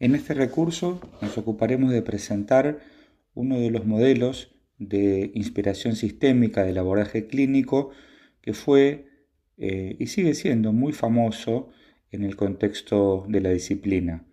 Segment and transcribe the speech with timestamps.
[0.00, 2.80] En este recurso nos ocuparemos de presentar
[3.34, 7.90] uno de los modelos de inspiración sistémica del abordaje clínico
[8.40, 9.06] que fue
[9.56, 11.70] eh, y sigue siendo muy famoso
[12.10, 14.26] en el contexto de la disciplina.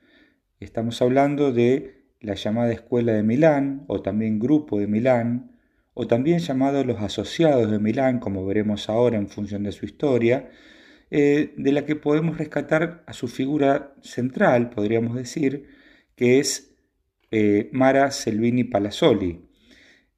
[0.60, 5.58] Estamos hablando de la llamada Escuela de Milán o también Grupo de Milán
[5.94, 10.50] o también llamado los Asociados de Milán, como veremos ahora en función de su historia,
[11.14, 15.68] eh, de la que podemos rescatar a su figura central, podríamos decir,
[16.16, 16.74] que es
[17.32, 19.50] eh, Mara Selvini Palazzoli.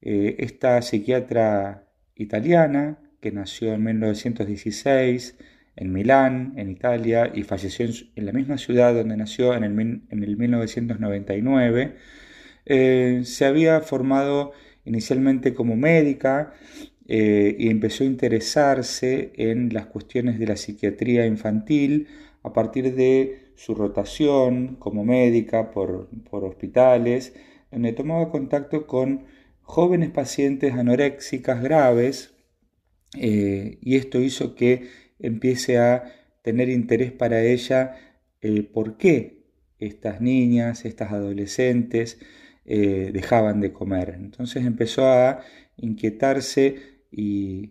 [0.00, 5.36] Eh, esta psiquiatra italiana que nació en 1916
[5.76, 10.22] en Milán, en Italia, y falleció en, la misma ciudad donde nació en el, en
[10.22, 11.96] el 1999,
[13.24, 14.52] se había formado
[14.84, 16.54] inicialmente como médica
[17.06, 22.08] eh, y empezó a interesarse en las cuestiones de la psiquiatría infantil
[22.42, 27.34] a partir de su rotación como médica por, hospitales,
[27.70, 29.26] donde tomaba contacto con
[29.60, 32.34] jóvenes pacientes anoréxicas graves
[33.18, 36.04] eh, y esto hizo que empiece a
[36.42, 37.96] tener interés para ella
[38.40, 39.44] eh, por qué
[39.78, 42.18] estas niñas, estas adolescentes
[42.66, 44.14] dejaban de comer.
[44.18, 45.40] Entonces empezó a
[45.76, 47.70] inquietarse y,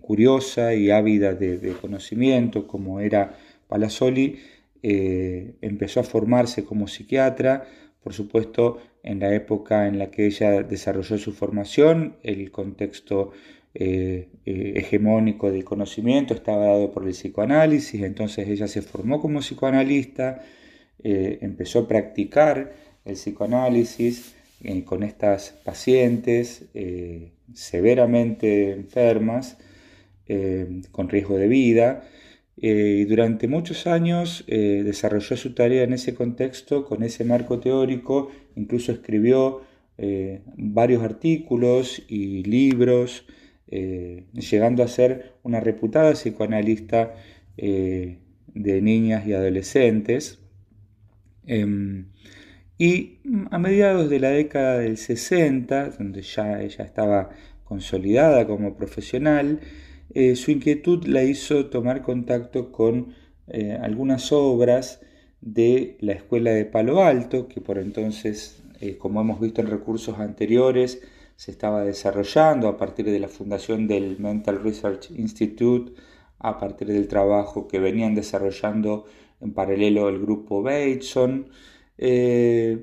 [0.00, 3.36] curiosa y ávida de, conocimiento como era
[3.68, 4.38] Palazzoli,
[4.82, 7.66] eh, empezó a formarse como psiquiatra,
[8.02, 13.32] por supuesto en la época en la que ella desarrolló su formación, el contexto
[13.74, 19.40] eh, eh, hegemónico del conocimiento estaba dado por el psicoanálisis, entonces ella se formó como
[19.40, 20.42] psicoanalista,
[21.00, 24.34] empezó a practicar el psicoanálisis,
[24.84, 26.64] con estas pacientes
[27.54, 29.58] severamente enfermas,
[30.26, 32.04] eh, con riesgo de vida,
[32.56, 38.90] y durante muchos años desarrolló su tarea en ese contexto, con ese marco teórico, incluso
[38.90, 39.62] escribió
[40.56, 43.26] varios artículos y libros,
[43.68, 47.14] llegando a ser una reputada psicoanalista
[47.56, 48.18] de
[48.82, 50.40] niñas y adolescentes.
[52.78, 53.18] Y
[53.50, 57.30] a mediados de la década del 60, donde ya ella estaba
[57.64, 59.58] consolidada como profesional,
[60.14, 63.14] eh, su inquietud la hizo tomar contacto con
[63.48, 65.00] eh, algunas obras
[65.40, 70.20] de la Escuela de Palo Alto, que por entonces, eh, como hemos visto en recursos
[70.20, 71.02] anteriores,
[71.34, 75.92] se estaba desarrollando a partir de la fundación del Mental Research Institute,
[76.38, 79.06] a partir del trabajo que venían desarrollando
[79.40, 81.48] en paralelo el grupo Bateson,
[81.98, 82.78] eh,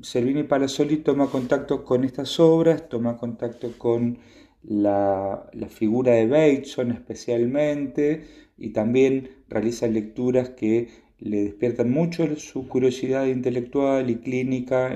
[0.00, 4.18] Servini Palazzoli toma contacto con estas obras, toma contacto con
[4.62, 8.24] la, figura de Bateson especialmente
[8.56, 14.90] y también realiza lecturas que le despiertan mucho su curiosidad intelectual y clínica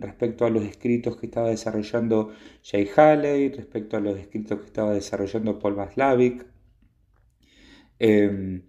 [0.00, 4.92] respecto a los escritos que estaba desarrollando Jay Haley, respecto a los escritos que estaba
[4.92, 6.46] desarrollando Paul Maslavik.
[7.98, 8.62] Eh,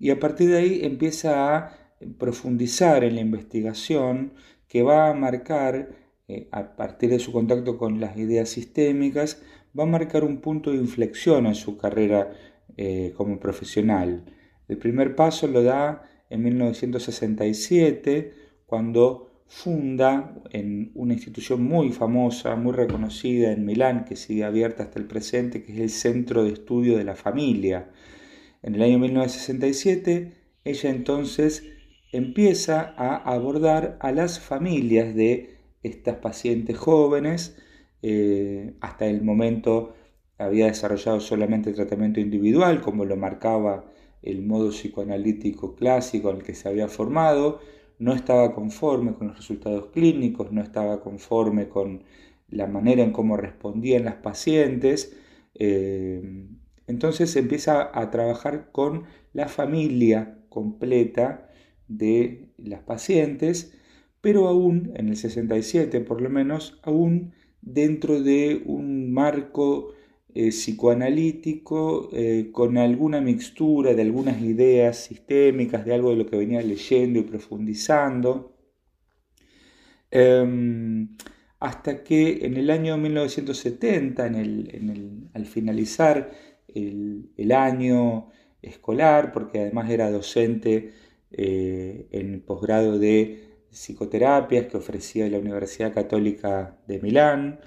[0.00, 1.87] y a partir de ahí empieza a
[2.18, 4.32] profundizar en la investigación
[4.68, 5.90] que va a marcar,
[6.28, 9.42] eh, a partir de su contacto con las ideas sistémicas,
[9.78, 12.32] va a marcar un punto de inflexión en su carrera
[12.76, 14.24] eh, como profesional.
[14.68, 18.34] El primer paso lo da en 1967,
[18.66, 24.98] cuando funda en una institución muy famosa, muy reconocida en Milán, que sigue abierta hasta
[24.98, 27.90] el presente, que es el Centro de Estudio de la Familia.
[28.62, 30.34] En el año 1967,
[30.64, 31.64] ella entonces
[32.12, 37.56] empieza a abordar a las familias de estas pacientes jóvenes.
[38.02, 39.94] Eh, hasta el momento
[40.38, 43.84] había desarrollado solamente tratamiento individual, como lo marcaba
[44.22, 47.60] el modo psicoanalítico clásico en el que se había formado.
[47.98, 52.04] No estaba conforme con los resultados clínicos, no estaba conforme con
[52.48, 55.16] la manera en cómo respondían las pacientes.
[55.54, 56.46] Eh,
[56.86, 61.47] entonces empieza a trabajar con la familia completa
[61.88, 63.72] de las pacientes,
[64.20, 69.94] pero aún en el 67 por lo menos, aún dentro de un marco
[70.34, 76.36] eh, psicoanalítico eh, con alguna mixtura de algunas ideas sistémicas, de algo de lo que
[76.36, 78.54] venía leyendo y profundizando,
[80.10, 81.16] em,
[81.60, 84.24] hasta que en el año 1970,
[85.34, 86.30] al finalizar
[86.68, 88.28] el, el año
[88.62, 90.92] escolar, porque además era docente
[91.30, 97.60] eh, en posgrado de psicoterapias que ofrecía la Universidad Católica de Milán,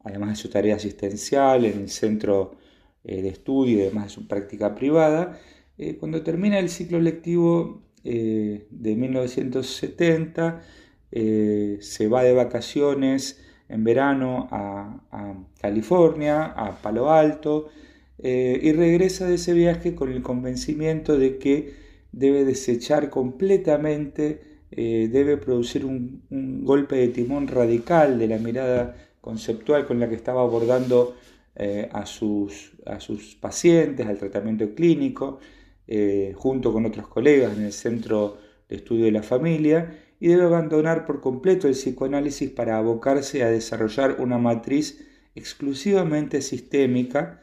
[0.00, 2.56] además de su tarea asistencial en el centro
[3.04, 5.40] eh, de estudio y además de su práctica privada.
[5.78, 10.62] Eh, cuando termina el ciclo lectivo de 1970
[11.10, 17.68] se va de vacaciones en verano a, California, a Palo Alto,
[18.16, 21.85] y regresa de ese viaje con el convencimiento de que
[22.16, 24.40] debe desechar completamente,
[24.70, 26.22] debe producir un,
[26.64, 31.14] golpe de timón radical de la mirada conceptual con la que estaba abordando
[31.58, 35.40] eh, a, sus, a, sus, pacientes, al tratamiento clínico,
[35.86, 38.36] eh, junto con otros colegas en el Centro
[38.68, 43.50] de Estudio de la Familia, y debe abandonar por completo el psicoanálisis para abocarse a
[43.50, 47.40] desarrollar una matriz exclusivamente sistémica.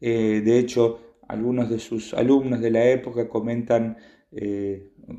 [0.00, 0.98] Eh, de hecho,
[1.28, 3.96] algunos de sus alumnos de la época comentan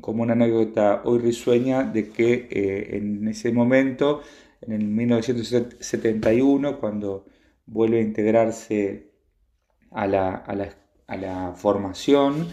[0.00, 2.48] como una anécdota hoy risueña de que
[2.96, 4.22] en ese momento,
[4.60, 7.26] en el 1971, cuando
[7.66, 9.12] vuelve a integrarse
[9.90, 12.48] a la, formación,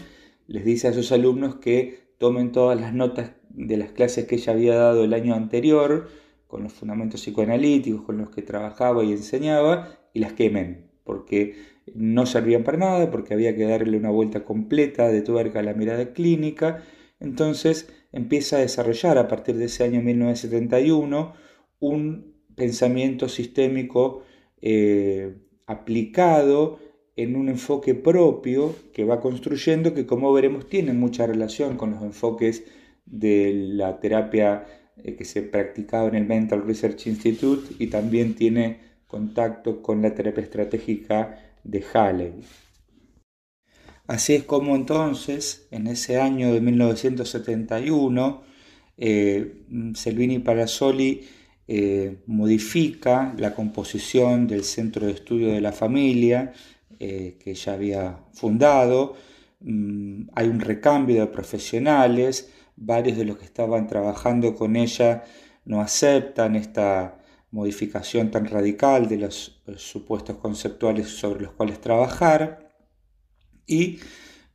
[0.46, 4.52] les dice a sus alumnos que tomen todas las notas de las clases que ella
[4.52, 6.08] había dado el año anterior,
[6.46, 11.56] con los fundamentos psicoanalíticos con los que trabajaba y enseñaba, y las quemen, porque
[11.94, 15.74] no servían para nada, porque había que darle una vuelta completa de tuerca a la
[15.74, 16.82] mirada clínica.
[17.20, 21.34] Entonces empieza a desarrollar a partir de ese año 1971
[21.80, 24.22] un pensamiento sistémico
[24.60, 25.34] eh,
[25.66, 26.78] aplicado
[27.16, 32.02] en un enfoque propio que va construyendo, que como veremos tiene mucha relación con los
[32.02, 32.64] enfoques
[33.04, 34.64] de la terapia
[34.96, 40.14] eh, que se practicaba en el Mental Research Institute y también tiene contacto con la
[40.14, 41.18] terapia estratégica
[41.62, 42.32] de Halley.
[44.06, 48.42] Así es como entonces, en ese año de 1971,
[48.96, 49.64] eh,
[49.94, 51.20] Selvini Parasoli
[51.68, 56.52] eh, modifica la composición del Centro de Estudio de la Familia
[56.98, 59.14] eh, que ya había fundado.
[59.60, 65.24] Mm, hay un recambio de profesionales, varios de los que estaban trabajando con ella
[65.64, 67.21] no aceptan esta
[67.52, 72.72] modificación tan radical de los, supuestos conceptuales sobre los cuales trabajar.
[73.66, 74.00] Y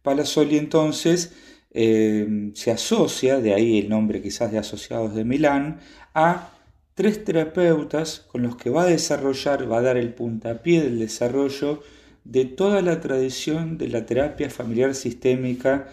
[0.01, 1.33] Palazzoli entonces
[1.71, 5.79] eh, se asocia, de ahí el nombre quizás de Asociados de Milán,
[6.13, 6.51] a
[6.95, 11.83] tres terapeutas con los que va a desarrollar, va a dar el puntapié del desarrollo
[12.23, 15.87] de toda la tradición de la terapia familiar sistémica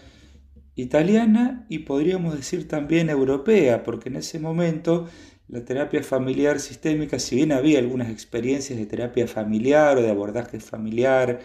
[0.75, 5.07] italiana y podríamos decir también europea, porque en ese momento
[5.49, 10.59] la terapia familiar sistémica, si bien había algunas experiencias de terapia familiar o de abordaje
[10.61, 11.41] familiar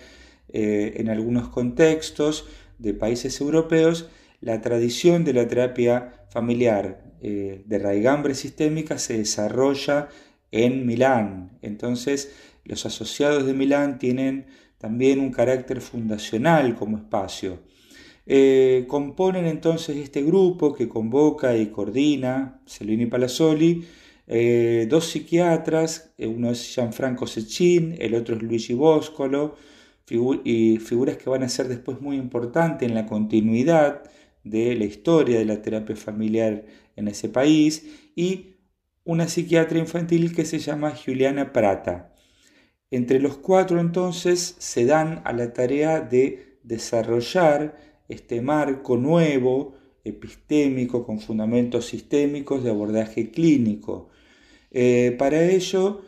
[0.50, 2.48] eh, en algunos contextos
[2.78, 4.10] de países europeos,
[4.42, 10.08] la tradición de la terapia familiar eh, de raigambre sistémica se desarrolla
[10.52, 11.58] en Milán.
[11.62, 14.46] Entonces, los asociados de Milán tienen
[14.78, 17.60] también un carácter fundacional como espacio.
[18.32, 23.88] Eh, componen entonces este grupo que convoca y coordina Selvini Palazzoli,
[24.28, 29.56] eh, dos psiquiatras, uno es Gianfranco Secchin, el otro es Luigi Boscolo,
[30.44, 34.04] y figuras que van a ser después muy importantes en la continuidad
[34.44, 36.66] de la historia de la terapia familiar
[36.96, 37.84] en ese país
[38.16, 38.58] y
[39.06, 42.14] una psiquiatra infantil que se llama Juliana Prata.
[42.92, 51.06] Entre los cuatro entonces se dan a la tarea de desarrollar este marco nuevo, epistémico,
[51.06, 54.10] con fundamentos sistémicos de abordaje clínico.
[54.72, 56.02] Eh, para ello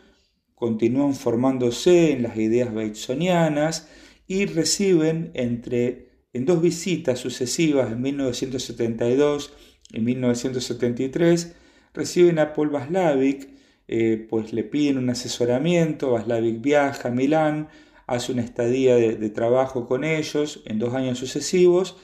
[0.55, 3.87] continúan formándose en las ideas batesonianas
[4.27, 9.53] y reciben entre, en dos visitas sucesivas en 1972
[9.93, 11.55] en 1973
[11.93, 13.49] reciben a Paul Vaslavic,
[13.87, 17.67] eh, pues le piden un asesoramiento, Vaslavic viaja a Milán,
[18.11, 21.97] hace una estadía de, trabajo con ellos en dos años sucesivos,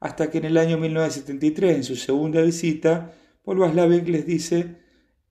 [0.00, 4.76] hasta que en el año 1973, en su segunda visita, Paul Vaslavic les dice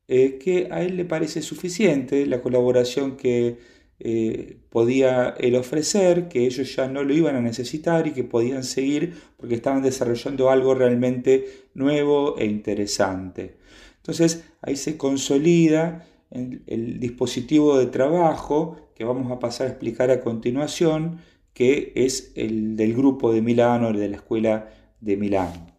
[0.08, 3.60] eh, que a él le parece suficiente la colaboración que
[4.00, 8.64] eh, podía él ofrecer, que ellos ya no lo iban a necesitar y que podían
[8.64, 13.58] seguir porque estaban desarrollando algo realmente nuevo e interesante.
[13.98, 20.22] Entonces ahí se consolida el, dispositivo de trabajo que vamos a pasar a explicar a
[20.22, 21.20] continuación,
[21.54, 25.74] que es el del grupo de Milán o el de la escuela de Milán.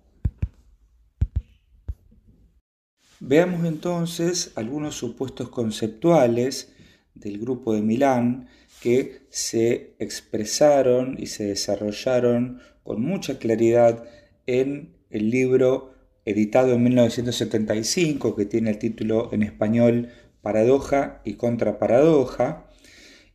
[3.21, 6.73] Veamos entonces algunos supuestos conceptuales
[7.15, 8.49] del grupo de Milán
[8.81, 14.05] que se expresaron y se desarrollaron con mucha claridad
[14.47, 15.95] en el libro
[16.27, 20.09] editado en 1975 que tiene el título en español
[20.47, 22.67] Paradoja y Contraparadoja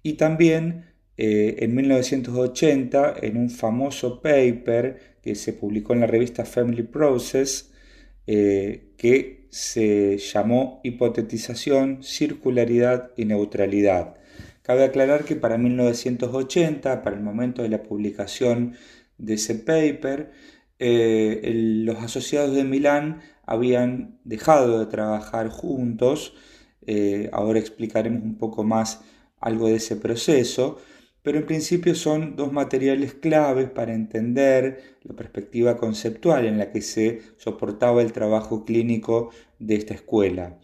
[0.02, 0.86] y también
[1.18, 7.74] eh, en 1980 en un famoso paper que se publicó en la revista Family Process
[8.28, 14.16] eh, que se llamó Hipotetización, Circularidad y Neutralidad.
[14.62, 18.76] Cabe aclarar que para 1980, para el momento de la publicación
[19.18, 20.32] de ese paper,
[20.80, 21.52] eh,
[21.84, 26.34] los asociados de Milán habían dejado de trabajar juntos.
[27.32, 29.02] Ahora explicaremos un poco más
[29.40, 30.80] algo de ese proceso,
[31.24, 36.82] pero en principio son dos materiales claves para entender la perspectiva conceptual en la que
[36.82, 40.60] se soportaba el trabajo clínico de esta escuela.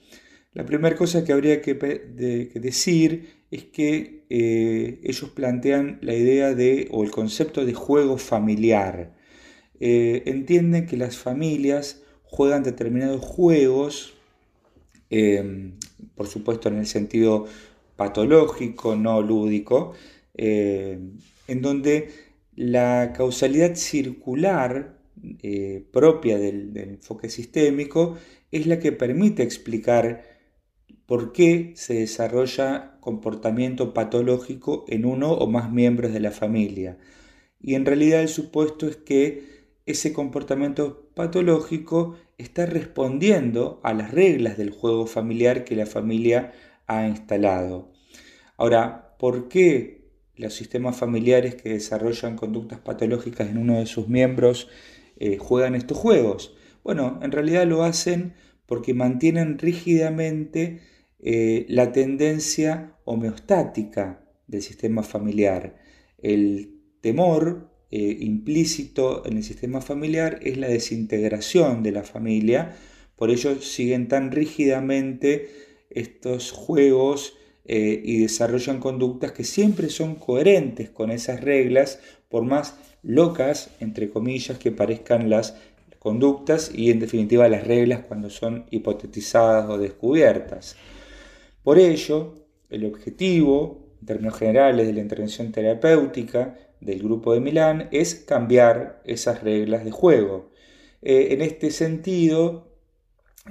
[0.53, 6.87] La primera cosa que habría que, decir es que eh, ellos plantean la idea de,
[6.91, 9.15] o el concepto de juego familiar.
[9.79, 14.15] Eh, entienden que las familias juegan determinados juegos,
[15.11, 15.73] eh,
[16.15, 17.45] por supuesto en el sentido
[17.95, 19.93] patológico, no lúdico,
[20.35, 20.99] eh,
[21.47, 22.09] en donde
[22.55, 24.97] la causalidad circular
[25.41, 28.17] eh, propia del, enfoque sistémico
[28.51, 30.23] es la que permite explicar
[31.05, 36.97] por qué se desarrolla comportamiento patológico en uno o más miembros de la familia.
[37.59, 39.43] Y en realidad el supuesto es que
[39.85, 46.53] ese comportamiento patológico está respondiendo a las reglas del juego familiar que la familia
[46.85, 47.91] ha instalado.
[48.57, 54.69] Ahora, ¿por qué los sistemas familiares que desarrollan conductas patológicas en uno de sus miembros
[55.17, 56.55] eh, juegan estos juegos?
[56.83, 58.33] Bueno, en realidad lo hacen
[58.65, 60.81] porque mantienen rígidamente
[61.19, 65.77] eh, la tendencia homeostática del sistema familiar.
[66.19, 72.75] El temor eh, implícito en el sistema familiar es la desintegración de la familia,
[73.15, 75.49] por ello siguen tan rígidamente
[75.89, 77.33] estos juegos
[77.65, 84.09] eh, y desarrollan conductas que siempre son coherentes con esas reglas, por más locas, entre
[84.09, 85.55] comillas, que parezcan las
[85.99, 90.75] conductas y en definitiva las reglas cuando son hipotetizadas o descubiertas.
[91.63, 92.35] Por ello,
[92.69, 99.01] el objetivo, en términos generales, de la intervención terapéutica del grupo de Milán es cambiar
[99.05, 100.51] esas reglas de juego.
[101.01, 102.67] Eh, en este sentido,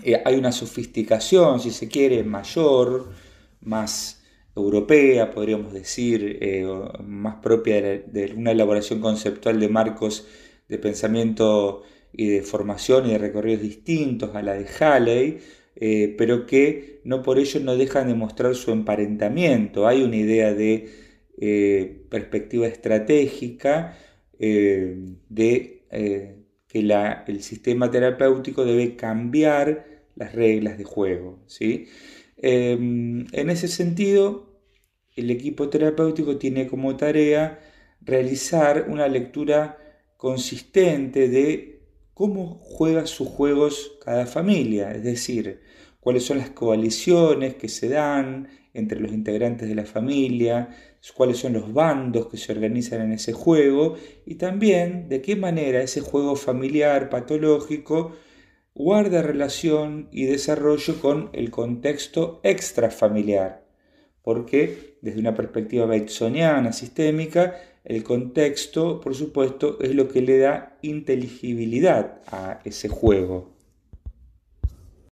[0.03, 3.13] eh, hay una sofisticación, si se quiere, mayor,
[3.61, 4.23] más
[4.55, 6.67] europea, podríamos decir, eh,
[7.05, 10.27] más propia de, una elaboración conceptual de marcos
[10.69, 15.39] de pensamiento y de formación y de recorridos distintos a la de Halley,
[16.17, 19.87] pero que no por ello no dejan de mostrar su emparentamiento.
[19.87, 21.06] Hay una idea de
[21.39, 23.97] eh, perspectiva estratégica
[24.39, 25.73] de
[26.69, 26.79] que
[27.27, 31.39] el sistema terapéutico debe cambiar las reglas de juego.
[31.47, 31.87] ¿sí?
[32.37, 34.61] Em, en ese sentido,
[35.15, 37.61] el equipo terapéutico tiene como tarea
[38.01, 39.79] realizar una lectura
[40.17, 41.81] consistente de
[42.15, 45.61] cómo juega sus juegos cada familia, es decir,
[46.01, 50.69] cuáles son las coaliciones que se dan entre los integrantes de la familia,
[51.15, 55.83] cuáles son los bandos que se organizan en ese juego y también de qué manera
[55.83, 58.13] ese juego familiar patológico
[58.75, 63.65] guarda relación y desarrollo con el contexto extrafamiliar,
[64.23, 70.77] porque desde una perspectiva batesoniana sistémica, el contexto, por supuesto, es lo que le da
[70.83, 73.56] inteligibilidad a ese juego.